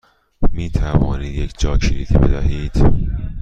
می 0.51 0.69
توانید 0.69 1.35
یک 1.35 1.53
جاکلیدی 1.59 2.17
بدهید؟ 2.17 2.73